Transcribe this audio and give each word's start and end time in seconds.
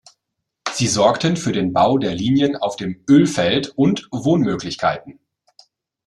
Sie 0.71 0.87
sorgten 0.87 1.37
für 1.37 1.51
den 1.51 1.73
Bau 1.73 1.99
der 1.99 2.15
Linien 2.15 2.55
auf 2.55 2.75
dem 2.75 3.03
Ölfeld 3.07 3.67
und 3.77 4.09
Wohnmöglichkeiten. 4.11 5.19